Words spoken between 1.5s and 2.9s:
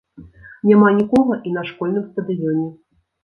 на школьным стадыёне.